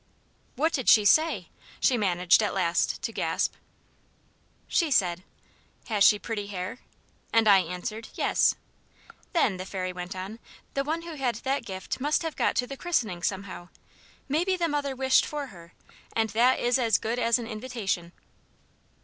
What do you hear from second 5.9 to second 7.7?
she pretty hair?' And I